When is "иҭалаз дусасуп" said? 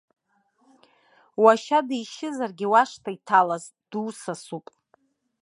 3.15-4.65